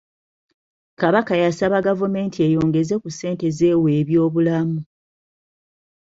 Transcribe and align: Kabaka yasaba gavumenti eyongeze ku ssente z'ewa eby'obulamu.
Kabaka 0.99 1.33
yasaba 1.43 1.85
gavumenti 1.87 2.37
eyongeze 2.47 2.93
ku 3.01 3.07
ssente 3.13 3.45
z'ewa 3.57 3.89
eby'obulamu. 3.99 4.79